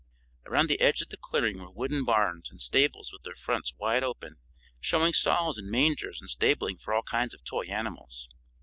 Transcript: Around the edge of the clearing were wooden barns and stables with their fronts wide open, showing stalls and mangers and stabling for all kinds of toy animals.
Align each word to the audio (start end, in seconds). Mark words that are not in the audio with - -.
Around 0.47 0.67
the 0.69 0.81
edge 0.81 1.03
of 1.03 1.09
the 1.09 1.17
clearing 1.17 1.59
were 1.59 1.69
wooden 1.69 2.03
barns 2.03 2.49
and 2.49 2.59
stables 2.59 3.11
with 3.13 3.21
their 3.21 3.35
fronts 3.35 3.75
wide 3.77 4.01
open, 4.03 4.37
showing 4.79 5.13
stalls 5.13 5.59
and 5.59 5.69
mangers 5.69 6.19
and 6.19 6.27
stabling 6.27 6.79
for 6.79 6.95
all 6.95 7.03
kinds 7.03 7.35
of 7.35 7.43
toy 7.43 7.65
animals. 7.65 8.27